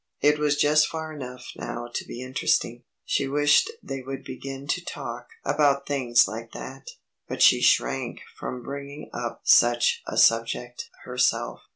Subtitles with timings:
[0.19, 2.85] It was just far enough now to be interesting.
[3.05, 6.87] She wished they would begin to talk about things like that,
[7.27, 11.59] but she shrank from bringing up such a subject herself.